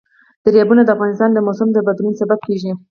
دریابونه 0.45 0.81
د 0.83 0.89
افغانستان 0.95 1.29
د 1.33 1.37
موسم 1.47 1.67
د 1.73 1.77
بدلون 1.87 2.13
سبب 2.21 2.39
کېږي. 2.47 2.71